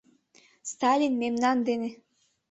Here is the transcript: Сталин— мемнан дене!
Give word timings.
Сталин— 0.71 1.13
мемнан 1.21 1.57
дене! 1.67 1.89